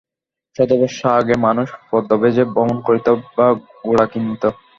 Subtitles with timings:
[0.55, 3.47] শতবর্ষ আগে মানুষ পদব্রজে ভ্রমণ করিত বা
[3.81, 4.43] ঘোড়া কিনিত।